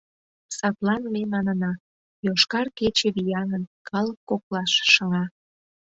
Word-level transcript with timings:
Садлан 0.57 1.03
ме 1.13 1.21
манына: 1.31 1.71
«Йошкар 2.25 2.67
кече» 2.77 3.07
вияҥын, 3.15 3.63
калык 3.89 4.19
коклаш 4.29 4.71
шыҥа». 4.91 5.25